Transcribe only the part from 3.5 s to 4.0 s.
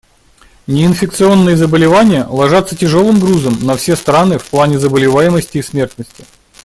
на все